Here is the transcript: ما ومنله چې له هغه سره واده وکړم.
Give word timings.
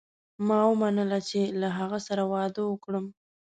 ما 0.47 0.59
ومنله 0.71 1.19
چې 1.29 1.41
له 1.61 1.67
هغه 1.77 1.99
سره 2.07 2.23
واده 2.33 2.61
وکړم. 2.67 3.05